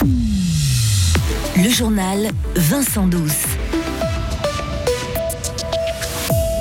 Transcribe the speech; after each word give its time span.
Le 0.00 1.68
journal 1.70 2.30
Vincent 2.54 3.08
Douce. 3.08 3.46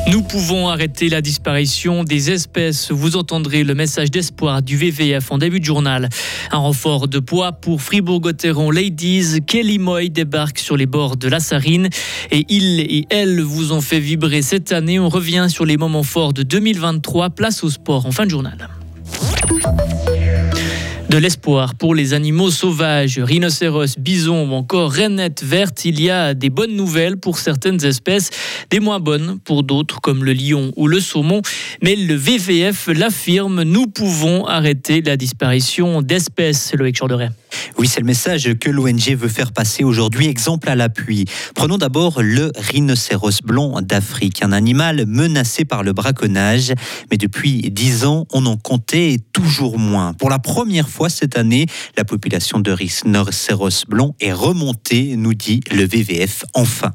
Nous 0.09 0.23
pouvons 0.23 0.69
arrêter 0.69 1.09
la 1.09 1.21
disparition 1.21 2.03
des 2.03 2.31
espèces. 2.31 2.91
Vous 2.91 3.15
entendrez 3.15 3.63
le 3.63 3.75
message 3.75 4.09
d'espoir 4.09 4.63
du 4.63 4.75
VVF 4.75 5.31
en 5.31 5.37
début 5.37 5.59
de 5.59 5.65
journal. 5.65 6.09
Un 6.51 6.57
renfort 6.57 7.07
de 7.07 7.19
poids 7.19 7.51
pour 7.51 7.81
Fribourg-Gotteron 7.81 8.71
Ladies. 8.71 9.41
Kelly 9.45 9.77
Moy 9.77 10.09
débarque 10.09 10.57
sur 10.57 10.75
les 10.75 10.87
bords 10.87 11.17
de 11.17 11.27
la 11.27 11.39
Sarine 11.39 11.89
et 12.31 12.45
il 12.49 12.79
et 12.79 13.05
elle 13.11 13.41
vous 13.41 13.71
ont 13.71 13.81
fait 13.81 13.99
vibrer 13.99 14.41
cette 14.41 14.71
année. 14.71 14.97
On 14.97 15.09
revient 15.09 15.45
sur 15.49 15.65
les 15.65 15.77
moments 15.77 16.03
forts 16.03 16.33
de 16.33 16.41
2023. 16.41 17.29
Place 17.31 17.63
au 17.63 17.69
sport 17.69 18.07
en 18.07 18.11
fin 18.11 18.25
de 18.25 18.31
journal. 18.31 18.67
De 21.09 21.17
l'espoir 21.17 21.73
pour 21.75 21.95
les 21.95 22.13
animaux 22.13 22.51
sauvages, 22.51 23.17
rhinocéros, 23.17 23.97
bisons 23.97 24.49
ou 24.49 24.53
encore 24.53 24.91
rainettes 24.91 25.41
vertes, 25.41 25.85
il 25.85 26.01
y 26.01 26.09
a 26.09 26.33
des 26.33 26.49
bonnes 26.49 26.75
nouvelles 26.75 27.15
pour 27.15 27.39
certaines 27.39 27.83
espèces, 27.85 28.29
des 28.69 28.81
moins 28.81 28.99
bonnes 28.99 29.39
pour 29.39 29.63
d'autres 29.63 30.01
comme 30.01 30.25
le 30.25 30.33
lion 30.33 30.73
ou 30.75 30.87
le 30.87 30.99
saumon. 30.99 31.41
Mais 31.81 31.95
le 31.95 32.13
VVF 32.13 32.87
l'affirme, 32.87 33.63
nous 33.63 33.87
pouvons 33.87 34.45
arrêter 34.47 35.01
la 35.01 35.15
disparition 35.15 36.01
d'espèces, 36.01 36.73
Loïc 36.73 36.99
Chorderet. 36.99 37.29
Oui, 37.77 37.87
c'est 37.87 38.01
le 38.01 38.05
message 38.05 38.55
que 38.59 38.69
l'ONG 38.69 39.15
veut 39.15 39.29
faire 39.29 39.53
passer 39.53 39.85
aujourd'hui, 39.85 40.27
exemple 40.27 40.69
à 40.69 40.75
l'appui. 40.75 41.25
Prenons 41.55 41.77
d'abord 41.77 42.21
le 42.21 42.51
rhinocéros 42.55 43.41
blanc 43.43 43.81
d'Afrique, 43.81 44.43
un 44.43 44.51
animal 44.51 45.05
menacé 45.07 45.63
par 45.63 45.83
le 45.83 45.93
braconnage. 45.93 46.73
Mais 47.09 47.17
depuis 47.17 47.71
dix 47.71 48.03
ans, 48.03 48.27
on 48.33 48.45
en 48.45 48.57
comptait 48.57 49.17
toujours 49.31 49.79
moins. 49.79 50.13
Pour 50.13 50.29
la 50.29 50.39
première 50.39 50.89
fois 50.89 50.96
cette 51.07 51.37
année, 51.37 51.67
la 51.95 52.03
population 52.03 52.59
de 52.59 52.71
rhinocéros 52.71 53.85
blanc 53.87 54.15
est 54.19 54.33
remontée, 54.33 55.15
nous 55.15 55.33
dit 55.33 55.61
le 55.71 55.85
VVF 55.85 56.43
enfin. 56.53 56.91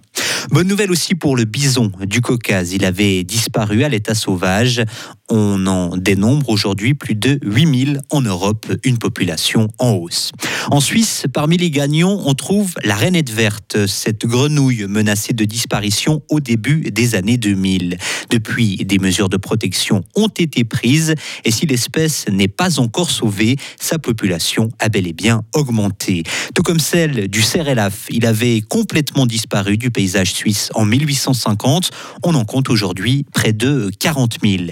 Bonne 0.51 0.67
nouvelle 0.67 0.91
aussi 0.91 1.15
pour 1.15 1.37
le 1.37 1.45
bison 1.45 1.93
du 2.01 2.21
Caucase. 2.21 2.73
Il 2.73 2.85
avait 2.85 3.23
disparu 3.23 3.85
à 3.85 3.89
l'état 3.89 4.15
sauvage. 4.15 4.83
On 5.29 5.67
en 5.67 5.97
dénombre 5.97 6.51
aujourd'hui 6.51 6.95
plus 6.95 7.15
de 7.15 7.39
8000 7.43 8.01
en 8.11 8.21
Europe, 8.21 8.67
une 8.85 8.99
population 8.99 9.69
en 9.79 9.93
hausse. 9.93 10.33
En 10.71 10.81
Suisse, 10.81 11.25
parmi 11.33 11.57
les 11.57 11.71
gagnants, 11.71 12.21
on 12.27 12.35
trouve 12.35 12.75
la 12.85 12.97
rainette 12.97 13.31
verte, 13.31 13.87
cette 13.87 14.27
grenouille 14.27 14.85
menacée 14.89 15.33
de 15.33 15.45
disparition 15.45 16.23
au 16.29 16.41
début 16.41 16.91
des 16.91 17.15
années 17.15 17.37
2000. 17.37 17.97
Depuis, 18.31 18.77
des 18.85 18.99
mesures 18.99 19.29
de 19.29 19.37
protection 19.37 20.05
ont 20.17 20.29
été 20.29 20.65
prises 20.65 21.15
et 21.45 21.51
si 21.51 21.67
l'espèce 21.67 22.27
n'est 22.29 22.49
pas 22.49 22.81
encore 22.81 23.11
sauvée, 23.11 23.57
sa 23.81 23.99
population 23.99 24.71
a 24.81 24.89
bel 24.89 25.07
et 25.07 25.13
bien 25.13 25.43
augmenté. 25.55 26.25
Tout 26.55 26.63
comme 26.63 26.81
celle 26.81 27.29
du 27.29 27.43
cerelaf, 27.43 28.07
il 28.11 28.27
avait 28.27 28.61
complètement 28.61 29.27
disparu 29.27 29.79
du 29.79 29.91
paysage 29.91 30.33
suisse 30.33 30.71
en 30.75 30.85
1850. 30.85 31.91
On 32.25 32.35
en 32.35 32.45
compte 32.45 32.69
aujourd'hui 32.71 33.25
près 33.33 33.53
de 33.53 33.91
40 33.99 34.39
000. 34.43 34.65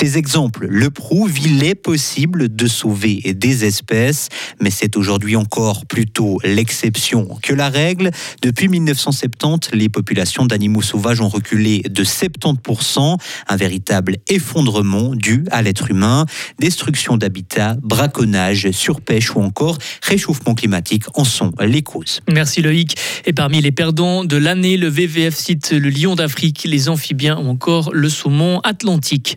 Ces 0.00 0.16
exemples 0.16 0.68
le 0.70 0.90
prouvent, 0.90 1.40
il 1.44 1.64
est 1.64 1.74
possible 1.74 2.54
de 2.54 2.68
sauver 2.68 3.34
des 3.34 3.64
espèces, 3.64 4.28
mais 4.60 4.70
c'est 4.70 4.96
aujourd'hui 4.96 5.34
encore 5.34 5.86
plutôt 5.86 6.38
l'exception 6.44 7.26
que 7.42 7.52
la 7.52 7.68
règle. 7.68 8.12
Depuis 8.40 8.68
1970, 8.68 9.70
les 9.72 9.88
populations 9.88 10.46
d'animaux 10.46 10.82
sauvages 10.82 11.20
ont 11.20 11.28
reculé 11.28 11.80
de 11.80 12.04
70%, 12.04 13.18
un 13.48 13.56
véritable 13.56 14.18
effondrement 14.28 15.16
dû 15.16 15.42
à 15.50 15.62
l'être 15.62 15.90
humain, 15.90 16.26
destruction 16.60 17.16
d'habitats, 17.16 17.76
braconnage, 17.82 18.70
surpêche 18.70 19.34
ou 19.34 19.40
encore 19.40 19.78
réchauffement 20.04 20.54
climatique 20.54 21.06
en 21.14 21.24
sont 21.24 21.50
les 21.60 21.82
causes. 21.82 22.20
Merci 22.30 22.62
Loïc. 22.62 22.94
Et 23.26 23.32
parmi 23.32 23.60
les 23.60 23.72
perdants 23.72 24.24
de 24.24 24.36
l'année, 24.36 24.76
le 24.76 24.86
VVF 24.86 25.34
cite 25.34 25.72
le 25.72 25.90
lion 25.90 26.14
d'Afrique, 26.14 26.62
les 26.66 26.88
amphibiens 26.88 27.36
ou 27.36 27.48
encore 27.48 27.90
le 27.92 28.08
saumon 28.08 28.60
atlantique. 28.60 29.36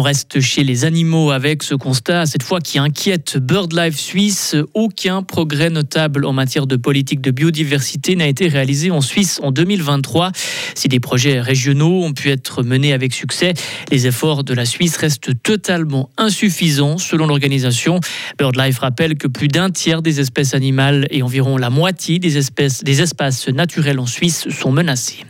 Reste 0.00 0.40
chez 0.40 0.64
les 0.64 0.84
animaux 0.84 1.30
avec 1.30 1.62
ce 1.62 1.74
constat, 1.74 2.26
cette 2.26 2.42
fois 2.42 2.60
qui 2.60 2.78
inquiète 2.78 3.38
BirdLife 3.38 3.98
Suisse. 3.98 4.56
Aucun 4.74 5.22
progrès 5.22 5.70
notable 5.70 6.24
en 6.24 6.32
matière 6.32 6.66
de 6.66 6.76
politique 6.76 7.20
de 7.20 7.30
biodiversité 7.30 8.16
n'a 8.16 8.26
été 8.26 8.48
réalisé 8.48 8.90
en 8.90 9.00
Suisse 9.00 9.40
en 9.42 9.50
2023. 9.50 10.32
Si 10.74 10.88
des 10.88 11.00
projets 11.00 11.40
régionaux 11.40 12.04
ont 12.04 12.12
pu 12.12 12.30
être 12.30 12.62
menés 12.62 12.92
avec 12.92 13.12
succès, 13.12 13.54
les 13.90 14.06
efforts 14.06 14.44
de 14.44 14.54
la 14.54 14.64
Suisse 14.64 14.96
restent 14.96 15.42
totalement 15.42 16.10
insuffisants 16.16 16.98
selon 16.98 17.26
l'organisation. 17.26 18.00
BirdLife 18.38 18.78
rappelle 18.78 19.16
que 19.16 19.28
plus 19.28 19.48
d'un 19.48 19.70
tiers 19.70 20.02
des 20.02 20.20
espèces 20.20 20.54
animales 20.54 21.06
et 21.10 21.22
environ 21.22 21.56
la 21.56 21.70
moitié 21.70 22.18
des 22.18 22.38
espèces 22.38 22.84
des 22.84 23.02
espaces 23.02 23.48
naturels 23.48 23.98
en 23.98 24.06
Suisse 24.06 24.48
sont 24.50 24.72
menacés. 24.72 25.24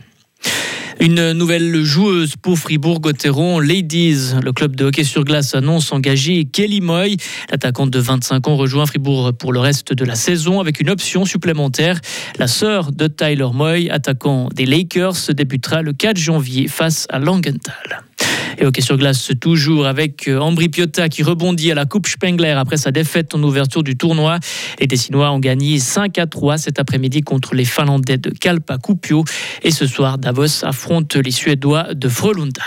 Une 1.01 1.31
nouvelle 1.31 1.83
joueuse 1.83 2.35
pour 2.35 2.59
Fribourg-Gotteron, 2.59 3.59
Ladies. 3.59 4.35
Le 4.43 4.53
club 4.53 4.75
de 4.75 4.85
hockey 4.85 5.03
sur 5.03 5.23
glace 5.23 5.55
annonce 5.55 5.91
engager 5.91 6.45
Kelly 6.45 6.79
Moy. 6.79 7.17
L'attaquante 7.49 7.89
de 7.89 7.97
25 7.97 8.47
ans 8.47 8.55
rejoint 8.55 8.85
Fribourg 8.85 9.33
pour 9.33 9.51
le 9.51 9.59
reste 9.59 9.93
de 9.93 10.05
la 10.05 10.13
saison 10.13 10.59
avec 10.59 10.79
une 10.79 10.91
option 10.91 11.25
supplémentaire. 11.25 11.99
La 12.37 12.45
sœur 12.45 12.91
de 12.91 13.07
Tyler 13.07 13.47
Moy, 13.51 13.89
attaquant 13.89 14.49
des 14.53 14.67
Lakers, 14.67 15.33
débutera 15.33 15.81
le 15.81 15.93
4 15.93 16.17
janvier 16.17 16.67
face 16.67 17.07
à 17.09 17.17
Langenthal. 17.17 18.03
Et 18.61 18.65
hockey 18.65 18.81
sur 18.81 18.95
glace 18.95 19.31
toujours 19.41 19.87
avec 19.87 20.27
euh, 20.27 20.37
Ambri 20.37 20.69
Piotta 20.69 21.09
qui 21.09 21.23
rebondit 21.23 21.71
à 21.71 21.75
la 21.75 21.85
Coupe 21.85 22.05
Spengler 22.05 22.51
après 22.51 22.77
sa 22.77 22.91
défaite 22.91 23.33
en 23.33 23.41
ouverture 23.41 23.81
du 23.81 23.97
tournoi. 23.97 24.37
Les 24.79 24.85
Dessinois 24.85 25.31
ont 25.31 25.39
gagné 25.39 25.79
5 25.79 26.19
à 26.19 26.27
3 26.27 26.59
cet 26.59 26.77
après-midi 26.77 27.21
contre 27.21 27.55
les 27.55 27.65
Finlandais 27.65 28.19
de 28.19 28.29
Kalpa 28.29 28.77
Kupio. 28.77 29.25
Et 29.63 29.71
ce 29.71 29.87
soir, 29.87 30.19
Davos 30.19 30.63
affronte 30.63 31.15
les 31.15 31.31
Suédois 31.31 31.95
de 31.95 32.07
Frölunda. 32.07 32.61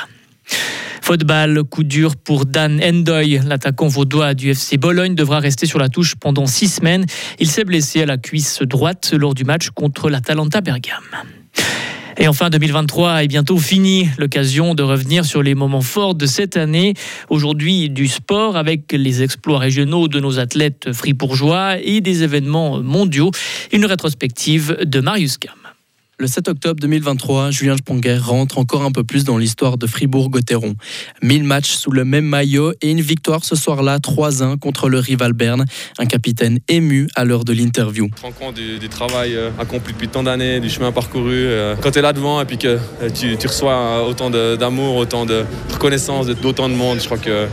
Football, 1.00 1.62
coup 1.62 1.84
dur 1.84 2.16
pour 2.16 2.44
Dan 2.44 2.82
Endoy. 2.82 3.38
L'attaquant 3.47 3.87
vaudois 3.87 4.34
du 4.34 4.50
FC 4.50 4.78
Bologne 4.78 5.15
devra 5.15 5.38
rester 5.38 5.66
sur 5.66 5.78
la 5.78 5.88
touche 5.88 6.16
pendant 6.16 6.47
six 6.47 6.66
semaines. 6.66 7.06
Il 7.38 7.49
s'est 7.49 7.65
blessé 7.65 8.03
à 8.03 8.06
la 8.06 8.19
cuisse 8.19 8.62
droite 8.62 9.15
lors 9.16 9.34
du 9.34 9.44
match 9.44 9.71
contre 9.71 10.11
l'Atalanta 10.11 10.61
Bergame. 10.61 11.05
Et 12.16 12.28
enfin, 12.28 12.48
2023 12.48 13.25
est 13.25 13.28
bientôt 13.28 13.58
fini. 13.58 14.08
L'occasion 14.19 14.75
de 14.75 14.82
revenir 14.82 15.25
sur 15.25 15.42
les 15.42 15.54
moments 15.54 15.80
forts 15.80 16.14
de 16.14 16.26
cette 16.26 16.56
année. 16.56 16.94
Aujourd'hui, 17.28 17.91
du 17.91 18.06
sport 18.06 18.56
avec 18.56 18.92
les 18.92 19.22
exploits 19.22 19.58
régionaux 19.58 20.06
de 20.06 20.20
nos 20.20 20.38
athlètes 20.38 20.92
fribourgeois 20.92 21.78
et 21.82 22.00
des 22.00 22.22
événements 22.22 22.80
mondiaux. 22.80 23.30
Une 23.72 23.84
rétrospective 23.84 24.78
de 24.84 25.00
Marius 25.00 25.38
Kam. 25.38 25.63
Le 26.20 26.28
7 26.28 26.47
octobre 26.47 26.78
2023, 26.80 27.50
Julien 27.50 27.76
Sponger 27.76 28.19
rentre 28.19 28.58
encore 28.58 28.82
un 28.84 28.92
peu 28.92 29.02
plus 29.02 29.25
dans 29.25 29.36
l'histoire 29.36 29.78
de 29.78 29.88
Fribourg-Gotteron. 29.88 30.75
1000 31.22 31.42
matchs 31.42 31.72
sous 31.72 31.91
le 31.91 32.04
même 32.04 32.25
maillot 32.25 32.72
et 32.82 32.92
une 32.92 33.00
victoire 33.00 33.44
ce 33.44 33.56
soir-là 33.56 33.98
3-1 33.98 34.56
contre 34.58 34.88
le 34.88 35.00
rival 35.00 35.32
Berne. 35.32 35.64
Un 35.98 36.06
capitaine 36.06 36.60
ému 36.69 37.08
à 37.16 37.25
l'heure 37.25 37.44
de 37.44 37.52
l'interview. 37.52 38.06
Tu 38.06 38.12
te 38.14 38.20
rends 38.22 38.30
compte 38.30 38.54
du, 38.54 38.78
du 38.78 38.88
travail 38.88 39.34
euh, 39.34 39.50
accompli 39.58 39.92
depuis 39.92 40.06
tant 40.06 40.22
d'années, 40.22 40.60
du 40.60 40.70
chemin 40.70 40.92
parcouru. 40.92 41.32
euh, 41.34 41.75
Quand 41.82 41.91
tu 41.91 41.98
es 41.98 42.02
là 42.02 42.12
devant 42.12 42.41
et 42.41 42.44
puis 42.44 42.58
que 42.58 42.69
euh, 42.69 43.10
tu, 43.12 43.36
tu 43.36 43.46
reçois 43.48 44.06
autant 44.08 44.31
d'amour, 44.31 44.94
autant 44.94 45.26
de 45.26 45.44
reconnaissance 45.72 46.26
d'autant 46.28 46.69
de 46.69 46.75
monde, 46.75 47.00
je 47.00 47.06
crois 47.06 47.19
que 47.19 47.48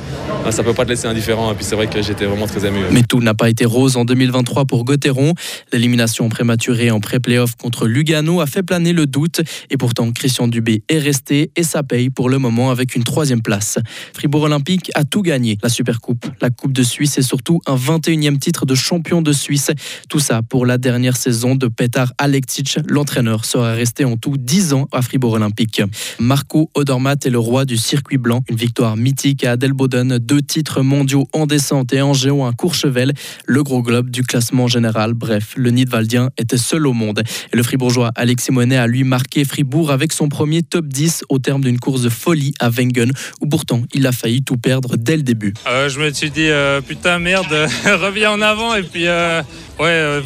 ça 0.51 0.61
peut 0.63 0.73
pas 0.75 0.85
te 0.85 0.89
laisser 0.89 1.07
indifférent. 1.07 1.51
Et 1.51 1.55
puis 1.55 1.65
c'est 1.65 1.75
vrai 1.75 1.87
que 1.87 2.03
j'étais 2.03 2.25
vraiment 2.25 2.45
très 2.45 2.63
ému. 2.63 2.77
Mais 2.91 3.01
tout 3.01 3.21
n'a 3.21 3.33
pas 3.33 3.49
été 3.49 3.65
rose 3.65 3.97
en 3.97 4.05
2023 4.05 4.65
pour 4.65 4.85
Gotteron. 4.85 5.33
L'élimination 5.73 6.29
prématurée 6.29 6.91
en 6.91 6.99
pré-playoff 6.99 7.55
contre 7.55 7.87
Lugano 7.87 8.39
a 8.39 8.45
fait 8.51 8.60
planer 8.63 8.93
le 8.93 9.05
doute. 9.05 9.41
Et 9.69 9.77
pourtant, 9.77 10.11
Christian 10.11 10.47
Dubé 10.47 10.83
est 10.89 10.99
resté 10.99 11.51
et 11.55 11.63
ça 11.63 11.83
paye 11.83 12.09
pour 12.09 12.29
le 12.29 12.37
moment 12.37 12.71
avec 12.71 12.95
une 12.95 13.03
troisième 13.03 13.41
place. 13.41 13.79
Fribourg 14.13 14.43
Olympique 14.43 14.91
a 14.95 15.03
tout 15.03 15.21
gagné. 15.21 15.57
La 15.63 15.69
Supercoupe, 15.69 16.25
la 16.41 16.49
Coupe 16.49 16.73
de 16.73 16.83
Suisse 16.83 17.17
et 17.17 17.21
surtout 17.21 17.61
un 17.67 17.75
21e 17.75 18.39
titre 18.39 18.65
de 18.65 18.75
champion 18.75 19.21
de 19.21 19.31
Suisse. 19.31 19.71
Tout 20.09 20.19
ça 20.19 20.41
pour 20.41 20.65
la 20.65 20.77
dernière 20.77 21.17
saison 21.17 21.55
de 21.55 21.67
Petar 21.67 22.13
Alektic. 22.17 22.79
L'entraîneur 22.87 23.45
sera 23.45 23.73
resté 23.73 24.05
en 24.05 24.17
tout 24.17 24.35
10 24.37 24.73
ans 24.73 24.87
à 24.91 25.01
Fribourg 25.01 25.33
Olympique. 25.33 25.81
Marco 26.19 26.69
Odermatt 26.73 27.25
est 27.25 27.29
le 27.29 27.39
roi 27.39 27.65
du 27.65 27.77
circuit 27.77 28.17
blanc. 28.17 28.43
Une 28.49 28.55
victoire 28.55 28.97
mythique 28.97 29.43
à 29.43 29.51
Adelboden. 29.51 30.17
Deux 30.17 30.41
titres 30.41 30.81
mondiaux 30.81 31.27
en 31.33 31.45
descente 31.45 31.93
et 31.93 32.01
en 32.01 32.13
géant 32.13 32.47
à 32.47 32.53
Courchevel. 32.53 33.13
Le 33.45 33.63
gros 33.63 33.81
globe 33.81 34.09
du 34.09 34.23
classement 34.23 34.67
général. 34.67 35.13
Bref, 35.13 35.53
le 35.55 35.69
Nidwaldien 35.69 36.29
était 36.37 36.57
seul 36.57 36.87
au 36.87 36.93
monde. 36.93 37.21
Et 37.53 37.55
le 37.55 37.63
fribourgeois 37.63 38.11
Alexis 38.15 38.40
Monet 38.49 38.77
a 38.77 38.87
lui 38.87 39.03
marqué 39.03 39.45
Fribourg 39.45 39.91
avec 39.91 40.13
son 40.13 40.29
premier 40.29 40.63
top 40.63 40.87
10 40.87 41.25
au 41.29 41.37
terme 41.37 41.61
d'une 41.61 41.79
course 41.79 42.09
folie 42.09 42.53
à 42.59 42.69
Wengen, 42.69 43.11
où 43.41 43.47
pourtant 43.47 43.83
il 43.93 44.07
a 44.07 44.11
failli 44.11 44.41
tout 44.41 44.57
perdre 44.57 44.97
dès 44.97 45.17
le 45.17 45.23
début. 45.23 45.53
Euh, 45.67 45.89
je 45.89 45.99
me 45.99 46.11
suis 46.11 46.31
dit, 46.31 46.49
euh, 46.49 46.81
putain, 46.81 47.19
merde, 47.19 47.51
reviens 47.85 48.31
en 48.31 48.41
avant. 48.41 48.73
Et 48.73 48.83
puis, 48.83 49.07
euh, 49.07 49.43
Ouais, 49.81 50.21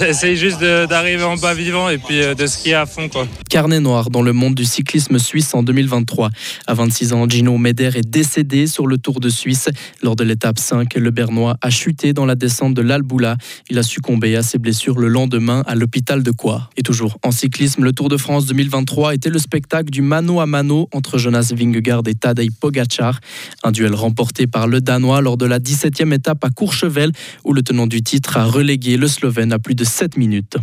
essaye 0.08 0.36
juste 0.36 0.60
d'arriver 0.60 1.22
en 1.22 1.36
bas 1.36 1.54
vivant 1.54 1.88
et 1.88 1.98
puis 1.98 2.22
euh, 2.22 2.34
de 2.34 2.46
skier 2.46 2.74
à 2.74 2.86
fond. 2.86 3.08
Quoi. 3.08 3.26
Carnet 3.50 3.80
noir 3.80 4.10
dans 4.10 4.22
le 4.22 4.32
monde 4.32 4.54
du 4.54 4.64
cyclisme 4.64 5.18
suisse 5.18 5.54
en 5.54 5.62
2023. 5.62 6.30
À 6.66 6.74
26 6.74 7.12
ans, 7.12 7.28
Gino 7.28 7.56
Meder 7.58 7.90
est 7.94 8.08
décédé 8.08 8.66
sur 8.66 8.86
le 8.86 8.98
Tour 8.98 9.20
de 9.20 9.28
Suisse. 9.28 9.68
Lors 10.02 10.16
de 10.16 10.24
l'étape 10.24 10.58
5, 10.58 10.94
le 10.94 11.10
Bernois 11.10 11.56
a 11.60 11.70
chuté 11.70 12.12
dans 12.12 12.26
la 12.26 12.34
descente 12.34 12.74
de 12.74 12.82
l'Alboula. 12.82 13.36
Il 13.70 13.78
a 13.78 13.82
succombé 13.82 14.34
à 14.36 14.42
ses 14.42 14.58
blessures 14.58 14.98
le 14.98 15.08
lendemain 15.08 15.62
à 15.66 15.74
l'hôpital 15.74 16.22
de 16.22 16.30
Coire. 16.30 16.70
Et 16.76 16.82
toujours 16.82 17.18
en 17.22 17.30
cyclisme, 17.30 17.84
le 17.84 17.92
Tour 17.92 18.08
de 18.08 18.16
France 18.16 18.46
2023 18.46 19.14
était 19.14 19.30
le 19.30 19.38
spectacle 19.38 19.90
du 19.90 20.02
mano 20.02 20.40
à 20.40 20.46
mano 20.46 20.88
entre 20.92 21.18
Jonas 21.18 21.52
Vingegaard 21.54 22.02
et 22.06 22.14
Tadej 22.14 22.50
Pogacar. 22.50 23.20
Un 23.62 23.72
duel 23.72 23.94
remporté 23.94 24.46
par 24.46 24.66
le 24.66 24.80
Danois 24.80 25.20
lors 25.20 25.36
de 25.36 25.46
la 25.46 25.58
17e 25.58 26.12
étape 26.12 26.44
à 26.44 26.50
Courchevel 26.50 27.12
où 27.44 27.52
le 27.52 27.62
tenant 27.62 27.86
du 27.86 28.02
titre 28.02 28.36
a 28.36 28.44
relégué 28.54 28.96
le 28.96 29.08
Slovène 29.08 29.52
à 29.52 29.58
plus 29.58 29.74
de 29.74 29.82
7 29.82 30.16
minutes. 30.16 30.56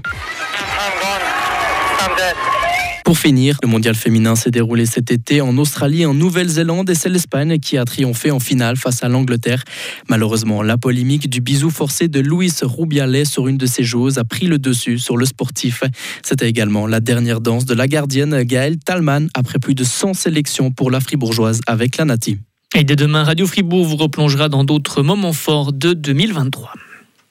Pour 3.04 3.18
finir, 3.18 3.58
le 3.62 3.68
mondial 3.68 3.96
féminin 3.96 4.38
s'est 4.38 4.52
déroulé 4.52 4.86
cet 4.86 5.12
été 5.12 5.42
en 5.42 5.58
Australie 5.58 6.06
en 6.06 6.14
Nouvelle-Zélande 6.14 6.90
et 6.90 6.96
c'est 6.96 7.10
l'Espagne 7.10 7.60
qui 7.60 7.78
a 7.78 7.84
triomphé 7.84 8.32
en 8.32 8.40
finale 8.40 8.78
face 8.78 9.04
à 9.04 9.10
l'Angleterre. 9.10 9.66
Malheureusement, 10.08 10.64
la 10.64 10.78
polémique 10.78 11.30
du 11.30 11.42
bisou 11.42 11.70
forcé 11.70 12.08
de 12.08 12.22
Luis 12.22 12.54
Rubiales 12.62 13.26
sur 13.26 13.50
une 13.50 13.58
de 13.58 13.66
ses 13.66 13.84
joueuses 13.84 14.18
a 14.18 14.24
pris 14.24 14.46
le 14.48 14.58
dessus 14.58 14.98
sur 14.98 15.18
le 15.18 15.26
sportif. 15.26 15.84
C'était 16.24 16.48
également 16.48 16.88
la 16.88 17.02
dernière 17.02 17.42
danse 17.42 17.66
de 17.66 17.74
la 17.74 17.88
gardienne 17.88 18.44
Gaëlle 18.44 18.80
Talman 18.80 19.28
après 19.34 19.60
plus 19.60 19.76
de 19.76 19.84
100 19.84 20.14
sélections 20.14 20.72
pour 20.72 20.90
la 20.90 21.02
fribourgeoise 21.02 21.60
avec 21.68 21.98
la 21.98 22.06
Nati. 22.06 22.38
Et 22.74 22.86
dès 22.86 22.96
demain, 22.96 23.26
Radio 23.26 23.46
Fribourg 23.46 23.86
vous 23.86 23.98
replongera 23.98 24.48
dans 24.48 24.64
d'autres 24.64 25.04
moments 25.04 25.34
forts 25.34 25.74
de 25.74 25.92
2023. 25.92 26.72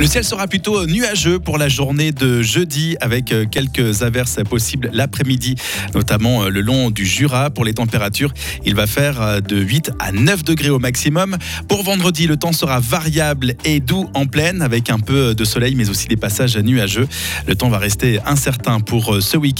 Le 0.00 0.06
ciel 0.06 0.24
sera 0.24 0.46
plutôt 0.46 0.86
nuageux 0.86 1.38
pour 1.38 1.58
la 1.58 1.68
journée 1.68 2.10
de 2.10 2.40
jeudi 2.40 2.96
avec 3.02 3.32
euh, 3.32 3.44
quelques 3.44 4.02
averses 4.02 4.38
possibles 4.48 4.88
l'après-midi, 4.94 5.56
notamment 5.94 6.44
euh, 6.44 6.48
le 6.48 6.62
long 6.62 6.90
du 6.90 7.04
Jura. 7.04 7.50
Pour 7.50 7.66
les 7.66 7.74
températures, 7.74 8.32
il 8.64 8.74
va 8.74 8.86
faire 8.86 9.20
euh, 9.20 9.40
de 9.42 9.58
8 9.58 9.90
à 9.98 10.12
9 10.12 10.42
degrés 10.42 10.70
au 10.70 10.78
maximum. 10.78 11.36
Pour 11.68 11.82
vendredi, 11.82 12.26
le 12.26 12.38
temps 12.38 12.54
sera 12.54 12.80
variable 12.80 13.56
et 13.66 13.80
doux 13.80 14.08
en 14.14 14.24
pleine 14.24 14.62
avec 14.62 14.88
un 14.88 14.98
peu 14.98 15.34
de 15.34 15.44
soleil 15.44 15.74
mais 15.74 15.90
aussi 15.90 16.08
des 16.08 16.16
passages 16.16 16.56
nuageux. 16.56 17.06
Le 17.46 17.54
temps 17.54 17.68
va 17.68 17.76
rester 17.76 18.20
incertain 18.24 18.80
pour 18.80 19.22
ce 19.22 19.36
week-end. 19.36 19.58